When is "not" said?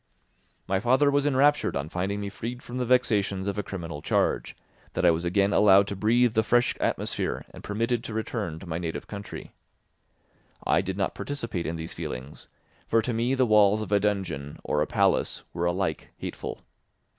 10.97-11.13